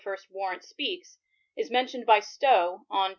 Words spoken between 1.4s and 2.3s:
is mentiond by